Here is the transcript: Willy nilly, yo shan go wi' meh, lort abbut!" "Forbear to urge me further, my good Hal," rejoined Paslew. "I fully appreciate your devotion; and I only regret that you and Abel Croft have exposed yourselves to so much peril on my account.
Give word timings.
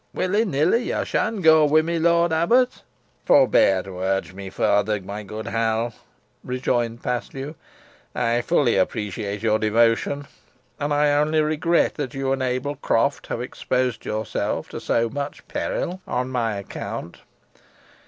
Willy 0.15 0.45
nilly, 0.45 0.85
yo 0.85 1.03
shan 1.03 1.41
go 1.41 1.63
wi' 1.63 1.81
meh, 1.83 1.99
lort 1.99 2.31
abbut!" 2.31 2.81
"Forbear 3.23 3.83
to 3.83 3.99
urge 3.99 4.33
me 4.33 4.49
further, 4.49 4.99
my 4.99 5.21
good 5.21 5.45
Hal," 5.45 5.93
rejoined 6.43 7.03
Paslew. 7.03 7.53
"I 8.15 8.41
fully 8.41 8.77
appreciate 8.77 9.43
your 9.43 9.59
devotion; 9.59 10.25
and 10.79 10.91
I 10.91 11.11
only 11.13 11.41
regret 11.41 11.93
that 11.97 12.15
you 12.15 12.31
and 12.31 12.41
Abel 12.41 12.77
Croft 12.77 13.27
have 13.27 13.41
exposed 13.43 14.03
yourselves 14.03 14.69
to 14.69 14.79
so 14.79 15.07
much 15.07 15.47
peril 15.47 16.01
on 16.07 16.29
my 16.31 16.55
account. 16.55 17.17